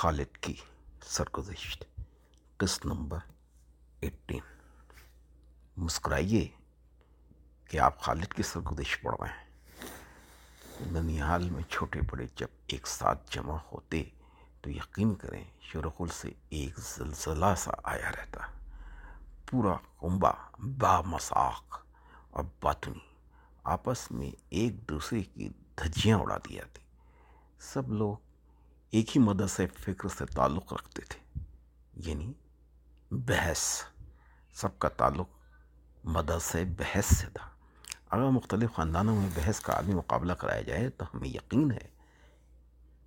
خالد 0.00 0.36
کی 0.36 0.54
سرگزشت، 1.04 1.84
قسط 2.56 2.86
number 2.86 3.18
eighteen. 4.00 4.40
مسکرائیے 5.76 6.48
کہ 7.64 7.78
آپ 7.78 8.00
خالد 8.00 8.32
کی 8.32 8.42
سرگزشت 8.42 9.02
پڑھ 9.02 9.16
رہے 9.20 9.28
ہیں۔ 9.28 9.46
ننیال 10.92 11.50
میں 11.50 11.62
چھوٹے 11.62 12.00
بڑے 12.10 12.26
جب 12.36 12.46
ایک 12.66 12.86
ساتھ 12.86 13.32
جمع 13.32 13.58
ہوتے 13.72 14.04
تو 14.60 14.70
یقین 14.70 15.14
کریں 15.14 15.44
شرخل 15.60 16.06
سے 16.06 16.30
ایک 16.48 16.80
زلزلہ 16.80 17.54
سا 17.56 17.70
آیا 17.84 18.12
رہتا۔ 18.12 18.40
پورا 19.50 19.76
کنبا 20.00 20.30
با 20.58 21.00
مساق 21.00 21.86
اور 22.30 22.44
باطنی 22.62 22.98
آپس 23.64 24.10
میں 24.10 24.30
ایک 24.48 24.88
دوسرے 24.88 25.22
کی 25.22 25.48
دھجیاں 25.48 26.18
اڑا 26.18 26.36
دیا 26.36 26.62
تھی 26.72 26.82
سب 27.58 27.92
لوگ 27.92 28.29
ایک 28.90 29.16
ہی 29.16 29.22
مدرسہ 29.22 29.62
فکر 29.78 30.08
سے 30.08 30.26
تعلق 30.26 30.72
رکھتے 30.72 31.02
تھے 31.08 31.40
یعنی 31.94 32.32
بحث۔ 33.10 33.82
سب 34.52 34.78
کا 34.78 34.88
تعلق 34.88 35.28
مدرسہ 36.04 36.56
بحث 36.78 37.04
سے 37.06 37.26
تھا۔ 37.34 37.48
اگر 38.10 38.22
مختلف 38.22 38.74
خاندانوں 38.74 39.16
میں 39.16 39.28
بحث 39.34 39.60
کا 39.60 39.72
عالمی 39.72 39.94
مقابلہ 39.94 40.32
کرایا 40.32 40.62
جائے 40.62 40.90
تو 40.90 41.04
ہمیں 41.14 41.28
یقین 41.28 41.70
ہے 41.70 41.88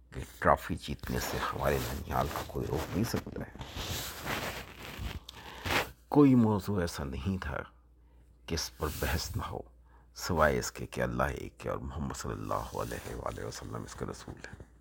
کہ 0.09 0.21
ٹرافی 0.39 0.75
جیتنے 0.75 1.19
سے 1.19 1.37
ہمارے 1.37 1.77
ننیال 1.93 2.27
کو 2.33 2.41
کوئی 2.47 2.65
روک 2.67 2.93
نہیں 2.93 3.03
سکتا 3.03 3.41
ہے۔ 3.41 3.57
کوئی 6.07 6.35
موضوع 6.35 6.81
ایسا 6.81 7.03
نہیں 7.03 7.37
تھا 7.37 7.57
کہ 8.45 8.53
اس 8.53 8.77
پر 8.77 8.87
بحث 8.99 9.35
نہ 9.35 9.41
ہو، 9.41 9.61
سوائے 10.15 10.59
اس 10.59 10.71
کے 10.71 10.85
کہ 10.85 11.01
اللہ 11.01 11.23
ایک 11.23 11.67
اور 11.67 11.77
محمد 11.77 12.15
صلی 12.15 12.31
اللہ 12.31 12.77
علیہ 12.77 13.15
وآلہ 13.15 13.45
وسلم 13.45 13.83
اس 13.83 13.95
کے 13.95 14.05
رسول 14.05 14.35
ہیں۔ 14.35 14.72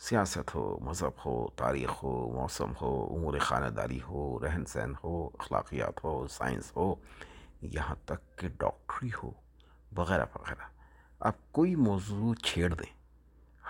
سیاست 0.00 0.54
ہو، 0.54 0.78
مذہب 0.82 1.26
ہو، 1.26 1.48
تاریخ 1.56 2.02
ہو، 2.02 2.32
موسم 2.34 2.72
ہو، 2.80 3.16
امور 3.16 3.38
خانہ 3.38 3.66
داری 3.66 4.02
ہو، 4.02 4.38
رہن 4.44 4.64
سہن 4.64 4.92
ہو، 5.04 5.26
اخلاقیات 5.26 6.04
ہو، 6.04 6.28
سائنس 6.28 6.76
ہو، 6.76 6.94
یہاں 7.62 7.94
تک 8.04 8.38
کہ 8.38 8.48
ڈاکٹری 8.48 9.10
ہو، 9.22 9.30
وغیرہ 9.96 10.24
وغیرہ۔ 10.34 10.66
آپ 11.20 11.52
کوئی 11.52 11.74
موضوع 11.74 12.34
چھیڑ 12.34 12.74
دیں۔ 12.74 12.96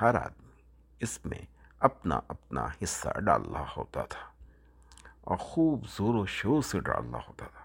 ہر 0.01 0.15
آدمی 0.15 0.63
اس 1.01 1.19
میں 1.25 1.39
اپنا 1.79 2.21
اپنا 2.29 2.67
حصہ 2.83 3.21
ڈال 3.21 3.43
رہا 3.43 3.65
ہوتا 3.77 4.03
تھا 4.03 4.31
اور 5.21 5.37
خوب 5.37 5.85
زور 5.97 6.15
و 6.15 6.27
شور 6.27 6.63
سے 6.63 6.81
ڈال 6.81 7.05
رہا 7.13 7.19
ہوتا 7.29 7.47
تھا۔ 7.47 7.65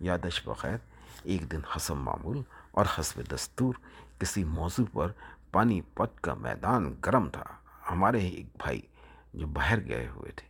یادش 0.00 0.48
بخیر 0.48 0.76
ایک 1.22 1.52
دن 1.52 1.60
حسم 1.76 2.02
معمول 2.02 2.42
اور 2.70 2.86
حسب 3.00 3.20
دستور 3.34 3.74
کسی 4.18 4.44
موضوع 4.44 4.84
پر 4.92 5.12
پانی 5.52 5.80
پت 5.80 6.20
کا 6.20 6.34
میدان 6.34 6.94
گرم 7.06 7.28
تھا۔ 7.28 7.63
ہمارے 7.90 8.18
ایک 8.18 8.46
بھائی 8.56 8.80
جو 9.34 9.46
باہر 9.46 9.88
گئے 9.88 10.08
ہوئے 10.08 10.32
تھے، 10.32 10.48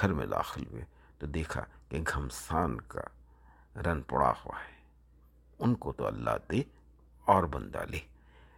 گھر 0.00 0.12
میں 0.12 0.26
داخل 0.26 0.66
ہوئے، 0.66 0.84
تو 1.18 1.26
دیکھا 1.26 1.64
کہ 1.88 2.00
گھمسان 2.14 2.80
کا 2.80 3.00
رن 3.86 4.02
پڑا 4.02 4.32
ہوا 4.44 4.58
ہے۔ 4.58 4.76
ان 5.58 5.74
کو 5.74 5.92
تو 5.92 6.06
اللہ 6.06 6.30
دے 6.50 6.62
اور 7.24 7.44
بندہ 7.44 7.84
لے۔ 7.90 7.98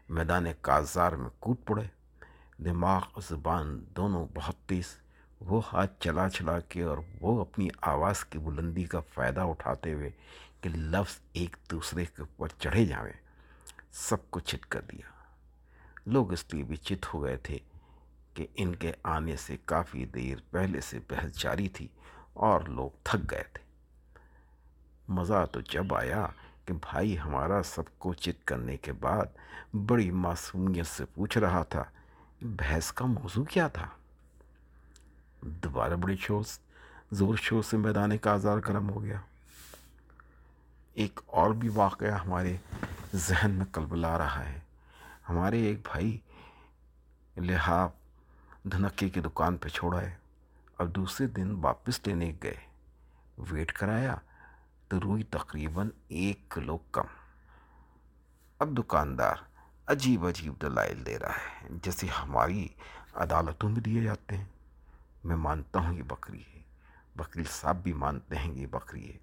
میدان 0.08 0.46
کازار 0.60 1.12
میں 1.12 1.30
کود 1.38 1.56
پڑے۔ 1.64 1.82
دماغ 2.64 3.02
اور 3.12 3.22
زبان 3.28 3.84
دونوں 3.96 4.26
بہت 4.34 4.56
تیز۔ 4.68 4.98
وہ 5.40 5.60
ہاتھ 5.72 6.00
چلا 6.00 6.28
چلا 6.28 6.60
کے 6.60 6.82
اور 6.82 6.98
وہ 7.20 7.40
اپنی 7.40 7.68
آواز 7.80 8.24
کی 8.24 8.38
بلندی 8.38 8.84
کا 8.84 9.00
فائدہ 9.00 9.40
اٹھاتے 9.40 9.92
ہوئے 9.92 10.10
کہ 10.60 10.68
لفظ 10.68 11.18
ایک 11.32 11.56
دوسرے 11.70 12.04
کے 12.04 12.22
اوپر 12.22 12.48
چڑھے 12.58 12.84
جاویں۔ 12.84 13.12
سب 13.92 14.30
کو 14.30 14.40
چت 14.40 14.70
کر 14.70 14.80
دیا۔ 14.80 15.10
لوگ 16.06 16.32
اس 16.32 16.54
لیے 16.54 16.62
بھی 16.62 16.76
چت 16.76 17.14
ہو 17.14 17.24
گئے 17.24 17.36
تھے 17.36 17.58
کہ 18.38 18.46
ان 18.54 18.74
کے 18.74 18.92
آنے 19.02 19.36
سے 19.36 19.56
کافی 19.64 20.04
دیر 20.04 20.36
پہلے 20.50 20.80
سے 20.80 20.98
بحث 21.08 21.38
جاری 21.38 21.68
تھی 21.68 21.88
اور 22.32 22.60
لوگ 22.60 22.90
تھک 23.02 23.30
گئے 23.30 23.42
تھے۔ 23.42 23.64
مزہ 25.08 25.46
تو 25.52 25.60
جب 25.60 25.94
آیا 25.94 26.26
کہ 26.64 26.74
بھائی 26.74 27.18
ہمارا 27.18 27.62
سب 27.62 27.98
کو 27.98 28.14
چت 28.14 28.46
کرنے 28.46 28.76
کے 28.76 28.92
بعد 28.92 29.24
بڑی 29.74 30.10
معصومیت 30.10 30.86
سے 30.86 31.04
پوچھ 31.04 31.38
رہا 31.38 31.62
تھا، 31.62 31.84
بحث 32.42 32.92
کا 32.92 33.04
موضوع 33.04 33.44
کیا 33.44 33.68
تھا؟ 33.68 33.86
دوبارہ 35.42 35.94
بڑی 35.94 36.16
شور 36.16 36.42
زور 37.10 37.36
شور 37.36 37.62
سے 37.62 37.76
میدان 37.76 38.18
کا 38.18 38.32
آزار 38.32 38.58
گرم 38.68 38.90
ہو 38.90 39.02
گیا۔ 39.02 39.20
ایک 40.94 41.20
اور 41.26 41.50
بھی 41.50 41.68
واقعہ 41.68 42.12
ہمارے 42.12 42.56
ذہن 43.14 43.50
میں 43.50 43.66
کلبلا 43.72 44.18
رہا 44.18 44.44
ہے۔ 44.48 44.60
ہمارے 45.28 45.62
ایک 45.62 45.78
بھائی 45.92 46.18
لحاظ 47.36 47.97
دھنکے 48.72 49.08
کی 49.08 49.20
دکان 49.20 49.56
پہ 49.56 49.68
چھوڑائے 49.68 50.14
اور 50.76 50.86
دوسرے 50.86 51.26
دن 51.26 51.54
واپس 51.62 52.00
لینے 52.06 52.32
گئے۔ 52.42 52.56
ویٹ 53.38 53.72
کرایا 53.72 54.14
تو 54.88 55.00
روئی 55.00 55.22
تقریباً 55.22 55.88
ایک 56.08 56.48
کلو 56.50 56.78
کم۔ 56.90 57.04
اب 58.58 58.78
دکاندار 58.78 59.34
عجیب 59.86 60.26
عجیب 60.26 60.54
دلائل 60.62 61.06
دے 61.06 61.18
رہا 61.18 61.28
ہے، 61.28 61.68
جیسے 61.82 62.06
ہماری 62.06 62.68
عدالتوں 63.14 63.70
میں 63.70 63.80
دیے 63.80 64.02
جاتے 64.02 64.36
ہیں۔ 64.36 64.44
میں 65.24 65.36
مانتا 65.36 65.80
ہوں 65.80 65.94
یہ 65.94 66.02
بکری 66.02 66.42
ہے۔ 66.54 66.62
وکیل 67.18 67.44
صاحب 67.44 67.76
بھی 67.76 67.92
مانتے 67.92 68.36
ہیں 68.36 68.52
یہ 68.52 68.66
بکری 68.66 69.12
ہے۔ 69.12 69.16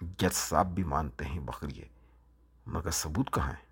جج 0.00 0.32
صاحب 0.32 0.66
بھی 0.66 0.84
مانتے 0.84 1.24
ہیں 1.24 1.40
بکری 1.40 1.82
ہے۔ 1.82 1.88
مگر 2.66 2.90
ثبوت 2.90 3.30
کہاں 3.32 3.50
ہے؟ 3.50 3.66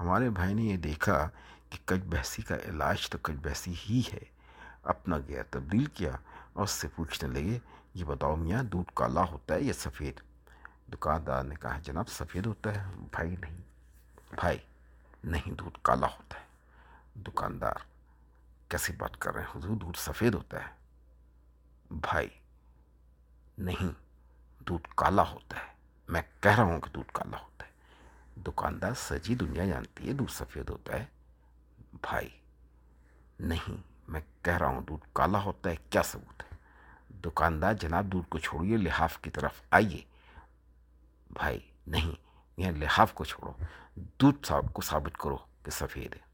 ہمارے 0.00 0.30
بھائی 0.30 0.54
نے 0.54 0.62
یہ 0.62 0.76
دیکھا 0.76 1.28
کہ 1.70 1.78
کج 1.84 2.00
بحثی 2.06 2.42
کا 2.42 2.54
علاج 2.54 3.10
تو 3.10 3.18
کج 3.18 3.34
بحثی 3.42 3.74
ہی 3.90 4.02
ہے۔ 4.12 4.36
اپنا 4.82 5.18
گیا 5.18 5.42
تبدیل 5.50 5.84
کیا 5.84 6.12
اور 6.52 6.64
اس 6.64 6.70
سے 6.70 6.88
پوچھنے 6.88 7.40
لگے، 7.40 7.58
یہ 7.94 8.04
بتاؤ 8.04 8.36
میاں، 8.36 8.62
دودھ 8.62 8.90
کالا 8.94 9.22
ہوتا 9.22 9.54
ہے 9.54 9.62
یا 9.62 9.72
سفید؟ 9.72 10.20
دکاندار 10.92 11.44
نے 11.44 11.54
کہا، 11.54 11.78
جناب، 11.78 12.08
سفید 12.08 12.46
ہوتا 12.46 12.74
ہے۔ 12.74 12.90
بھائی 12.96 13.36
نہیں 13.36 13.56
بھائی 14.30 14.58
نہیں، 15.24 15.50
دودھ 15.50 15.78
کالا 15.82 16.06
ہوتا 16.06 16.40
ہے۔ 16.40 16.44
دکاندار، 17.20 17.74
کیسی 18.68 18.92
بات 18.92 19.20
کر 19.20 19.34
رہے 19.34 19.42
ہیں 19.42 19.58
حضور؟ 19.58 19.76
دودھ 19.76 19.98
سفید 19.98 20.34
ہوتا 20.34 20.66
ہے۔ 20.66 20.72
بھائی 21.90 22.28
نہیں، 23.58 23.88
دودھ 24.64 24.88
کالا 24.96 25.22
ہوتا 25.22 25.58
ہے۔ 25.58 25.72
میں 26.08 26.22
کہہ 26.40 26.56
رہا 26.56 26.62
ہوں 26.62 26.80
کہ 26.80 26.90
دودھ 26.90 27.12
کالا 27.12 27.38
ہوتا 27.38 27.66
ہے۔ 27.66 27.70
دکاندار 28.42 28.92
سجی 28.96 29.34
دنیا 29.34 29.64
جانتی 29.64 30.08
ہے 30.08 30.12
دودھ 30.12 30.32
سفید 30.32 30.70
ہوتا 30.70 30.98
ہے۔ 30.98 31.04
بھائی، 32.02 32.28
نہیں، 33.40 33.76
میں 34.08 34.20
کہہ 34.42 34.56
رہا 34.56 34.66
ہوں، 34.66 34.80
دودھ 34.80 35.08
کالا 35.12 35.42
ہوتا 35.42 35.70
ہے، 35.70 35.76
کیا 35.90 36.02
ثبوت 36.02 36.42
ہے؟ 36.42 36.56
دکاندار 37.10 37.72
جناب، 37.72 38.04
دودھ 38.04 38.28
کو 38.28 38.38
چھوڑیے، 38.38 38.76
لحاف 38.76 39.18
کی 39.18 39.30
طرف 39.30 39.52
آئیے۔ 39.70 40.04
بھائی، 41.30 41.58
نہیں 41.86 42.12
یہ 42.56 42.70
لحاف 42.70 43.12
کو 43.12 43.24
چھوڑو۔ 43.24 43.52
دودھ 44.20 44.52
کو 44.72 44.82
ثابت 44.82 45.18
کرو 45.18 45.36
کہ 45.62 45.70
سفید 45.70 46.14
ہے۔ 46.14 46.26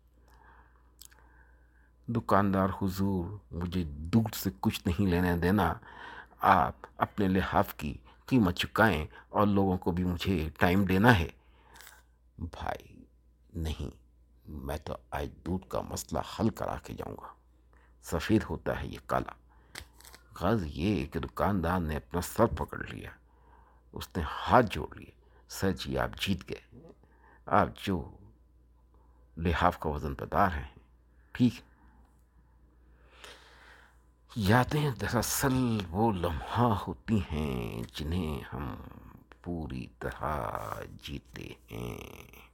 دکاندار 2.07 2.69
حضور، 2.83 3.39
مجھے 3.51 3.85
دودھ 3.85 4.37
سے 4.37 4.51
کچھ 4.61 4.83
نہیں 4.87 5.07
لینا 5.07 5.37
دینا۔ 5.43 5.75
آپ 6.41 6.75
اپنے 6.97 7.29
لحاف 7.29 7.75
کی 7.75 7.97
قیمت 8.27 8.57
چکائیں 8.57 9.07
اور 9.29 9.47
لوگوں 9.47 9.79
کو 9.79 9.93
بھی 9.93 10.05
مجھے 10.05 10.49
ٹائم 10.59 10.85
دینا 10.85 11.19
ہے۔ 11.19 11.29
بھائی، 12.39 13.05
نہیں 13.55 14.02
میں 14.49 14.79
تو 14.79 14.95
آج 15.11 15.29
دودھ 15.47 15.69
کا 15.69 15.81
مسئلہ 15.81 16.19
حل 16.19 16.49
کرا 16.49 16.77
کے 16.77 16.95
جاؤں 16.95 17.17
گا۔ 17.21 17.35
سفید 18.03 18.45
ہوتا 18.51 18.81
ہے 18.81 18.87
یہ 18.87 18.99
کالا۔ 19.07 19.33
غرض 20.41 20.63
یہ 20.67 21.07
کہ 21.07 21.19
دکاندار 21.19 21.81
نے 21.81 21.97
اپنا 21.97 22.21
سر 22.21 22.47
پکڑ 22.47 22.79
لیا۔ 22.79 23.11
اس 23.93 24.09
نے 24.17 24.23
ہاتھ 24.23 24.67
جوڑ 24.71 24.97
لیے۔ 24.97 25.11
سر 25.49 25.73
جی 25.73 25.99
آپ 25.99 26.11
جیت 26.21 26.51
گئے۔ 26.51 26.81
آپ 27.47 27.69
جو 27.77 28.17
لحاف 29.37 29.79
کا 29.79 29.89
وزن 29.89 30.15
بتا 30.15 30.51
رہے 30.51 30.57
ہیں۔ 30.57 30.75
ٹھیک۔ 31.33 31.55
یادیں 34.37 34.91
دراصل 34.91 35.79
وہ 35.91 36.13
لمحہ 36.13 36.65
ہوتی 36.65 37.21
ہیں 37.33 37.83
جنہیں 37.95 38.41
ہم 38.53 38.75
پوری 39.43 39.87
طرح 39.99 40.51
جیتے 41.03 41.55
ہیں۔ 41.71 42.52